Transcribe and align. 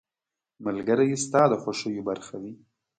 •ملګری 0.65 1.09
ستا 1.23 1.41
د 1.51 1.53
خوښیو 1.61 2.05
برخه 2.09 2.35
وي. 2.41 2.53